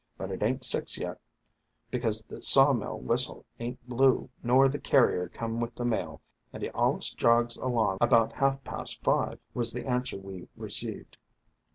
But 0.17 0.31
it 0.31 0.41
ain't 0.41 0.65
six 0.65 0.97
yet, 0.97 1.19
because 1.91 2.23
the 2.23 2.41
sawmill 2.41 2.97
whistle 3.01 3.45
ain't 3.59 3.87
blew 3.87 4.31
nor 4.41 4.67
the 4.67 4.79
carrier 4.79 5.29
come 5.29 5.59
with 5.59 5.75
the 5.75 5.85
mail, 5.85 6.21
and 6.51 6.63
he 6.63 6.69
allus 6.71 7.11
jogs 7.13 7.55
along 7.57 7.99
about 8.01 8.33
half 8.33 8.63
past 8.63 9.03
five," 9.03 9.37
was 9.53 9.73
the 9.73 9.85
answer 9.85 10.17
we 10.17 10.47
received. 10.57 11.17